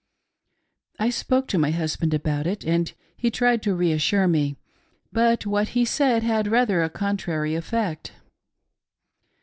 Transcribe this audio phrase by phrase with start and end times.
[0.97, 4.57] I spoke to my husband about it, and he tried to reassure me,
[5.13, 8.11] but what he said had rather a contrary effect.